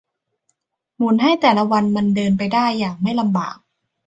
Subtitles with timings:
[0.97, 3.57] หมุนให้แต่ละวันมันเดินไปได้อย่างไม่ลำบาก